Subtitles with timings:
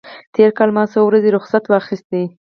[0.35, 2.11] تېر کال ما څو ورځې رخصت واخیست.